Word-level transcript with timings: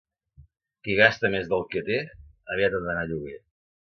Qui 0.87 0.95
gasta 0.99 1.29
més 1.35 1.51
del 1.51 1.61
que 1.75 1.83
té, 1.89 1.99
aviat 2.55 2.79
ha 2.79 2.81
d'anar 2.87 3.05
a 3.07 3.11
lloguer. 3.13 3.37